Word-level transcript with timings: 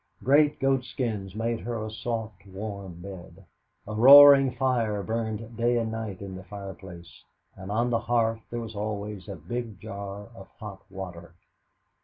Great 0.23 0.59
goat 0.59 0.83
skins 0.83 1.35
made 1.35 1.59
her 1.59 1.85
a 1.85 1.91
soft, 1.91 2.47
warm 2.47 2.99
bed; 3.01 3.45
a 3.87 3.93
roaring 3.93 4.49
fire 4.55 5.03
burned 5.03 5.55
day 5.55 5.77
and 5.77 5.91
night 5.91 6.21
in 6.23 6.35
the 6.35 6.43
fireplace; 6.43 7.23
and 7.55 7.69
on 7.71 7.91
the 7.91 7.99
hearth 7.99 8.41
there 8.49 8.61
was 8.61 8.75
always 8.75 9.27
a 9.27 9.35
big 9.35 9.79
jar 9.79 10.29
of 10.33 10.47
hot 10.59 10.81
water. 10.89 11.35